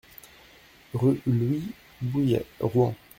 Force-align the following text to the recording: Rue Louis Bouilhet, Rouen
Rue 0.95 1.21
Louis 1.27 1.61
Bouilhet, 2.01 2.47
Rouen 2.59 2.95